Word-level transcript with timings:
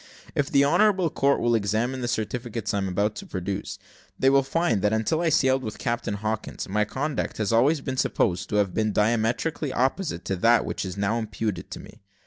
If 0.33 0.49
the 0.49 0.65
honourable 0.65 1.11
court 1.11 1.41
will 1.41 1.53
examine 1.53 2.01
the 2.01 2.07
certificates 2.07 2.73
I 2.73 2.79
am 2.79 2.87
about 2.87 3.13
to 3.17 3.27
produce, 3.27 3.77
they 4.17 4.31
will 4.31 4.41
find 4.41 4.81
that, 4.81 4.91
until 4.91 5.21
I 5.21 5.29
sailed 5.29 5.61
with 5.63 5.77
Captain 5.77 6.15
Hawkins, 6.15 6.67
my 6.67 6.85
conduct 6.85 7.37
has 7.37 7.53
always 7.53 7.81
been 7.81 7.97
supposed 7.97 8.49
to 8.49 8.55
have 8.55 8.73
been 8.73 8.93
diametrically 8.93 9.71
opposite 9.71 10.25
to 10.25 10.35
that 10.37 10.65
which 10.65 10.85
is 10.85 10.97
now 10.97 11.19
imputed 11.19 11.69
to 11.69 11.79
me. 11.79 12.01